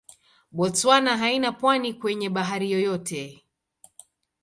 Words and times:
Botswana 0.57 1.17
haina 1.17 1.51
pwani 1.51 1.93
kwenye 1.93 2.29
bahari 2.29 2.71
yoyote. 2.71 3.45